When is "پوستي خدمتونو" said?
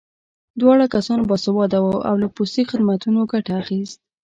2.35-3.19